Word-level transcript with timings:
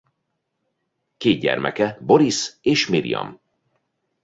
Két 1.17 1.39
gyermeke 1.39 1.97
Borisz 2.01 2.57
és 2.61 2.87
Mirijam. 2.87 3.39